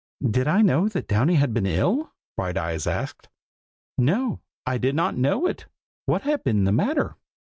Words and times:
"Did 0.27 0.47
I 0.47 0.63
know 0.63 0.87
that 0.89 1.07
Downy 1.07 1.35
had 1.35 1.53
been 1.53 1.67
ill?" 1.67 2.11
Brighteyes 2.35 2.87
asked. 2.87 3.29
"No 3.99 4.41
I 4.65 4.79
did 4.79 4.95
not 4.95 5.15
know 5.15 5.45
it! 5.45 5.67
What 6.07 6.23
had 6.23 6.43
been 6.43 6.63
the 6.63 6.71
matter?" 6.71 7.17